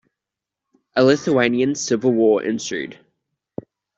A 0.95 1.03
Lithuanian 1.03 1.75
civil 1.75 2.09
war 2.11 2.41
ensued. 2.41 2.97